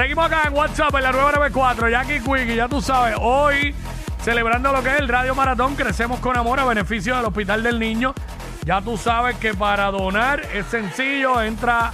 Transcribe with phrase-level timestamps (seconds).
[0.00, 3.74] Seguimos acá en WhatsApp en la 994, Jackie Quick, ya tú sabes, hoy
[4.22, 7.78] celebrando lo que es el Radio Maratón, crecemos con amor a beneficio del Hospital del
[7.78, 8.14] Niño.
[8.64, 11.92] Ya tú sabes que para donar es sencillo, entra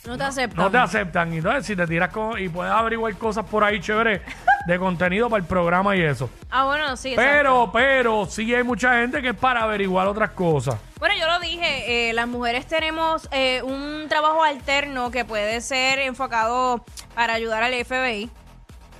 [0.06, 0.64] No te aceptan.
[0.64, 1.32] no te aceptan.
[1.32, 4.22] Y entonces si te tiras con, y puedes averiguar cosas por ahí chévere
[4.66, 6.30] de contenido para el programa y eso.
[6.50, 7.10] Ah, bueno, sí.
[7.10, 7.30] exacto.
[7.32, 10.76] Pero, pero sí hay mucha gente que es para averiguar otras cosas.
[10.98, 15.98] Bueno, yo lo dije, eh, las mujeres tenemos eh, un trabajo alterno que puede ser
[16.00, 16.84] enfocado
[17.14, 18.30] para ayudar al FBI.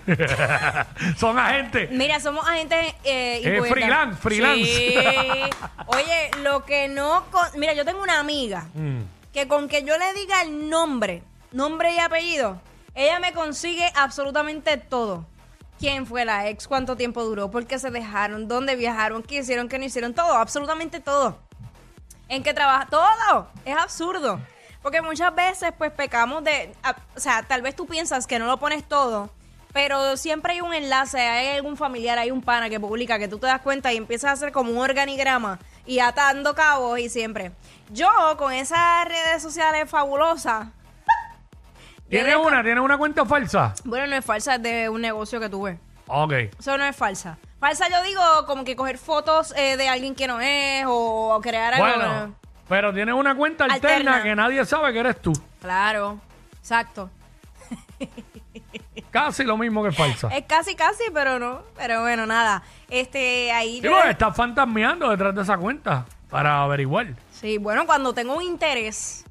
[1.19, 1.91] Son agentes.
[1.91, 4.65] Mira, somos agentes eh, Eh, freelance, freelance.
[4.65, 4.95] Sí.
[5.87, 7.25] Oye, lo que no...
[7.33, 9.01] con- Mira, yo tengo una amiga Mm.
[9.37, 12.59] Que con que yo le diga el nombre, nombre y apellido,
[12.95, 15.27] ella me consigue absolutamente todo.
[15.79, 16.67] ¿Quién fue la ex?
[16.67, 17.51] ¿Cuánto tiempo duró?
[17.51, 18.49] ¿Por qué se dejaron?
[18.49, 19.23] ¿Dónde viajaron?
[19.23, 19.69] ¿Qué hicieron?
[19.69, 20.15] ¿Qué no hicieron?
[20.15, 21.39] Todo, absolutamente todo.
[22.31, 22.87] ¿En qué trabaja?
[22.87, 23.51] Todo.
[23.67, 24.41] Es absurdo.
[24.81, 26.73] Porque muchas veces pues pecamos de...
[27.15, 29.29] o sea, tal vez tú piensas que no lo pones todo,
[29.77, 33.39] pero siempre hay un enlace, hay algún familiar, hay un pana que publica que tú
[33.39, 37.53] te das cuenta y empiezas a hacer como un organigrama y atando cabos y siempre.
[37.91, 40.69] Yo con esas redes sociales fabulosas,
[42.09, 42.63] ¿Tienes una?
[42.63, 43.75] ¿Tienes una cuenta falsa?
[43.85, 45.79] bueno, no es falsa, es de un negocio que tuve.
[46.07, 46.33] Ok.
[46.59, 47.37] Eso no es falsa.
[47.61, 51.75] Falsa yo digo como que coger fotos eh, de alguien que no es o crear
[51.75, 51.85] algo.
[51.87, 52.35] Bueno,
[52.67, 54.23] pero tienes una cuenta alterna, Alterna.
[54.23, 55.35] que nadie sabe que eres tú.
[55.61, 56.19] Claro,
[56.61, 57.11] exacto.
[59.25, 60.29] Casi lo mismo que falsa.
[60.29, 61.63] Es casi, casi, pero no.
[61.77, 62.63] Pero bueno, nada.
[62.91, 63.77] Este, ahí.
[63.77, 67.15] Sí, yo- porque estás fantasmeando detrás de esa cuenta para averiguar.
[67.33, 69.25] Sí, bueno, cuando tengo un interés.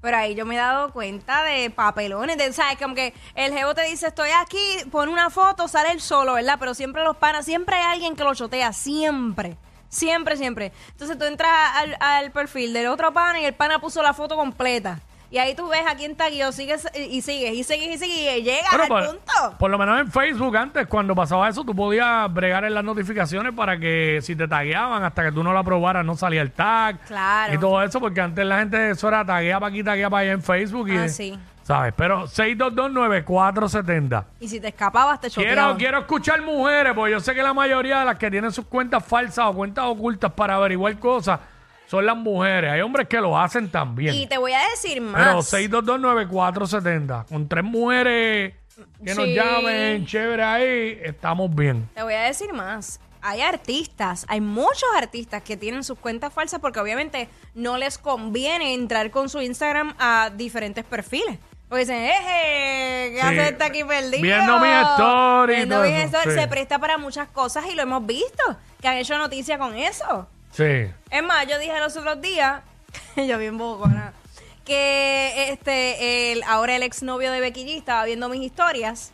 [0.00, 2.76] Pero ahí yo me he dado cuenta de papelones, de, ¿sabes?
[2.78, 4.58] Como que el jevo te dice, estoy aquí,
[4.90, 6.56] pone una foto, sale él solo, ¿verdad?
[6.58, 9.56] Pero siempre los panas, siempre hay alguien que lo chotea, siempre.
[9.88, 10.72] Siempre, siempre.
[10.90, 14.34] Entonces tú entras al, al perfil del otro pana y el pana puso la foto
[14.36, 15.00] completa.
[15.32, 18.42] Y ahí tú ves a quién taguió, sigues y sigues, y sigues, y sigues, y
[18.42, 19.58] llegas Bueno, al por, punto.
[19.58, 23.54] por lo menos en Facebook antes, cuando pasaba eso, tú podías bregar en las notificaciones
[23.54, 27.00] para que si te tagueaban hasta que tú no lo aprobaras no salía el tag.
[27.06, 27.54] Claro.
[27.54, 30.32] Y todo eso, porque antes la gente eso era taguea para aquí, taguea para allá
[30.32, 30.88] en Facebook.
[30.90, 31.38] Y, Ah, sí.
[31.62, 31.94] ¿Sabes?
[31.96, 34.24] Pero 6229470.
[34.40, 35.76] Y si te escapabas, te Quiero, choteaban.
[35.76, 39.04] quiero escuchar mujeres, porque yo sé que la mayoría de las que tienen sus cuentas
[39.04, 41.40] falsas o cuentas ocultas para averiguar cosas
[41.86, 42.70] son las mujeres.
[42.72, 44.14] Hay hombres que lo hacen también.
[44.14, 45.22] Y te voy a decir más.
[45.22, 47.26] Pero 6229470.
[47.26, 48.54] Con tres mujeres
[49.04, 49.34] que nos Sí.
[49.34, 51.88] llamen, chévere ahí, estamos bien.
[51.94, 53.00] Te voy a decir más.
[53.24, 58.74] Hay artistas, hay muchos artistas que tienen sus cuentas falsas porque obviamente no les conviene
[58.74, 61.38] entrar con su Instagram a diferentes perfiles.
[61.68, 63.26] Porque dicen, eje, ¿qué Sí.
[63.26, 64.20] hace este aquí perdido?
[64.22, 66.30] Viendo mi story y Viendo todo eso, sí.
[66.32, 68.42] Se presta para muchas cosas y lo hemos visto,
[68.80, 70.28] que han hecho noticia con eso.
[70.52, 70.86] Sí.
[71.10, 72.62] Es más, yo dije los otros días,
[73.16, 74.12] yo bien bocona,
[74.64, 79.12] que este, el, ahora el exnovio de Becky G estaba viendo mis historias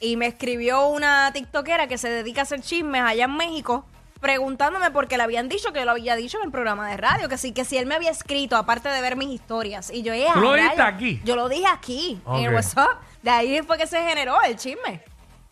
[0.00, 3.84] y me escribió una tiktokera que se dedica a hacer chismes allá en México
[4.20, 6.96] preguntándome por qué le habían dicho que yo lo había dicho en el programa de
[6.96, 9.90] radio, que sí, que si él me había escrito, aparte de ver mis historias.
[9.92, 10.94] Y yo, "Eh, ¿Tú lo dijiste rayos".
[10.96, 11.20] aquí?
[11.24, 12.54] Yo lo dije aquí, en el.
[12.54, 13.00] WhatsApp.
[13.22, 15.02] De ahí fue que se generó el chisme.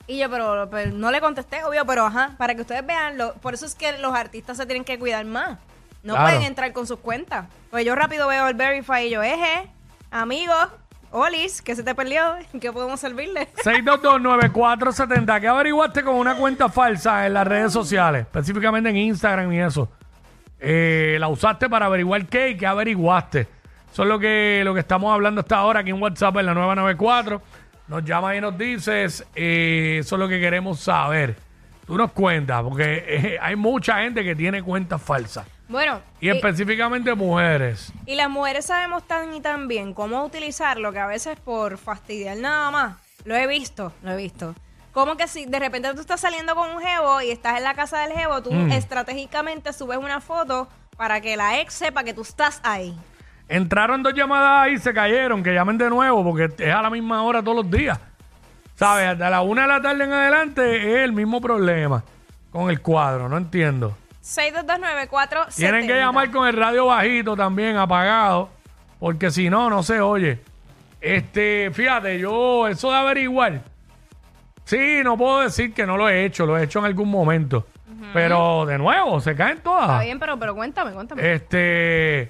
[0.08, 3.34] Y yo, pero, pero no le contesté, obvio, pero ajá, para que ustedes vean, lo-
[3.34, 5.58] por eso es que los artistas se tienen que cuidar más.
[6.02, 6.28] No Claro.
[6.28, 7.46] pueden entrar con sus cuentas.
[7.70, 9.68] Pues yo rápido veo el Verify y yo, eje,
[10.12, 10.68] amigos,
[11.10, 12.36] Olis, ¿qué se te perdió?
[12.52, 13.48] ¿En qué podemos servirle?
[13.64, 15.40] 6229470.
[15.40, 18.22] ¿Qué averiguaste con una cuenta falsa en las redes sociales?
[18.22, 19.88] Específicamente en Instagram y eso.
[20.60, 23.48] Eh, ¿La usaste para averiguar qué y qué averiguaste?
[23.92, 26.54] Eso es lo que, lo que estamos hablando hasta ahora aquí en WhatsApp en la
[26.54, 27.40] 994.
[27.88, 31.36] Nos llama y nos dices, eh, eso es lo que queremos saber.
[31.86, 35.46] Tú nos cuentas, porque eh, hay mucha gente que tiene cuentas falsas.
[35.68, 37.92] Bueno, Y y, específicamente mujeres.
[38.06, 42.36] y las mujeres sabemos tan y tan bien cómo utilizarlo que a veces por fastidiar
[42.38, 42.96] nada más.
[43.24, 44.54] Lo he visto, lo he visto.
[44.92, 47.74] Como que si de repente tú estás saliendo con un jevo y estás en la
[47.74, 48.72] casa del jevo, tú Mm.
[48.72, 52.96] estratégicamente subes una foto para que la ex sepa que tú estás ahí.
[53.48, 56.90] Entraron dos llamadas ahí y se cayeron, que llamen de nuevo, porque es a la
[56.90, 57.98] misma hora todos los días.
[58.74, 59.06] ¿Sabes?
[59.08, 62.02] Hasta la una de la tarde en adelante es el mismo problema
[62.50, 63.96] con el cuadro, no entiendo.
[64.22, 65.54] 6229470.
[65.54, 68.50] Tienen que llamar con el radio bajito también, apagado,
[68.98, 70.40] porque si no, no se oye.
[71.00, 73.60] Este, fíjate, yo, eso de averiguar.
[74.64, 77.66] Sí, no puedo decir que no lo he hecho, lo he hecho en algún momento.
[78.12, 80.04] Pero de nuevo, se caen Está todas.
[80.04, 81.32] bien, pero, pero cuéntame, cuéntame.
[81.34, 82.28] Este,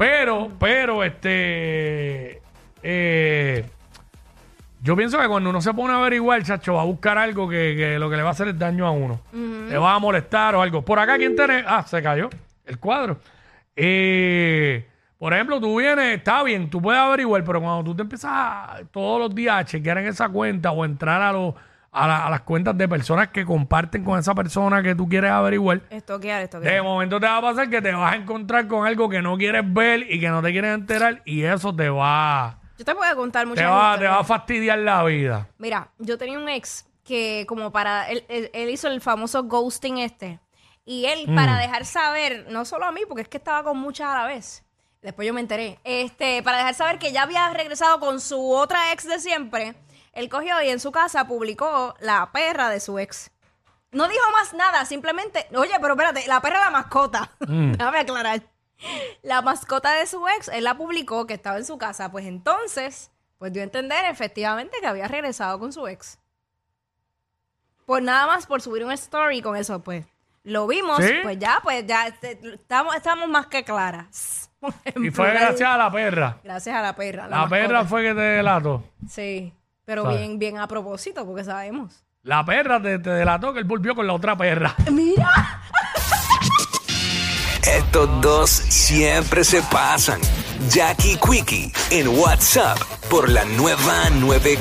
[0.00, 2.40] pero, pero, este,
[2.82, 3.64] eh,
[4.82, 7.74] yo pienso que cuando uno se pone a averiguar, chacho, va a buscar algo que,
[7.76, 9.20] que lo que le va a hacer es daño a uno.
[9.68, 10.80] Le va a molestar o algo.
[10.82, 11.62] Por acá, ¿quién tiene?
[11.66, 12.30] Ah, se cayó
[12.64, 13.18] el cuadro.
[13.76, 14.86] Eh,
[15.18, 18.80] por ejemplo, tú vienes, está bien, tú puedes averiguar, pero cuando tú te empiezas a-
[18.90, 21.54] todos los días a chequear en esa cuenta o entrar a, los
[21.92, 25.30] a, la- a las cuentas de personas que comparten con esa persona que tú quieres
[25.30, 26.82] averiguar, Estoquear, de estoquear.
[26.82, 29.62] momento te va a pasar que te vas a encontrar con algo que no quieres
[29.72, 33.46] ver y que no te quieres enterar y eso te va, Yo te puedo contar
[33.46, 34.12] muchas te va, te historias.
[34.12, 35.48] va a fastidiar la vida.
[35.58, 39.98] Mira, yo tenía un ex que como para, él, él- él hizo el famoso ghosting
[39.98, 40.38] este.
[40.84, 41.34] Y él, Mm.
[41.34, 44.26] para dejar saber, no solo a mí, porque es que estaba con muchas a la
[44.26, 44.64] vez.
[45.02, 45.78] Después yo me enteré.
[45.84, 49.74] Este, para dejar saber que ya había regresado con su otra ex de siempre,
[50.12, 53.30] él cogió y en su casa publicó la perra de su ex.
[53.92, 57.32] No dijo más nada, simplemente, oye, pero espérate, la perra es la mascota.
[57.40, 58.42] Déjame aclarar.
[59.22, 62.10] La mascota de su ex, él la publicó que estaba en su casa.
[62.10, 66.18] Pues entonces, pues dio a entender efectivamente que había regresado con su ex.
[67.84, 70.06] Por nada más por subir un story con eso, pues.
[70.42, 71.12] Lo vimos, ¿Sí?
[71.22, 74.50] pues ya, pues ya este, estamos, estamos más que claras.
[74.96, 76.38] Y fue gracias a la perra.
[76.44, 77.26] Gracias a la perra.
[77.28, 77.88] La perra mascota.
[77.88, 78.84] fue que te delató.
[79.08, 79.54] Sí,
[79.90, 80.18] pero ¿Sabes?
[80.20, 82.04] bien, bien a propósito, porque sabemos.
[82.22, 84.76] La perra te, te delató que él volvió con la otra perra.
[84.92, 85.60] Mira.
[87.66, 90.20] Estos dos siempre se pasan.
[90.68, 92.78] Jackie Quickie en WhatsApp
[93.10, 94.58] por la nueva 94.